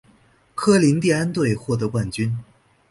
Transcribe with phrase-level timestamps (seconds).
[0.55, 2.35] 科林蒂安队获得冠军。